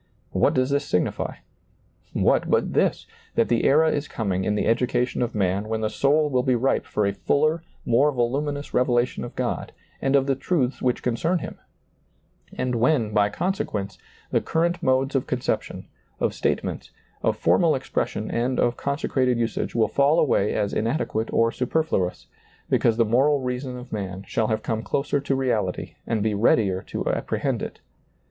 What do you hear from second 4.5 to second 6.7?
the education of man when the soul will be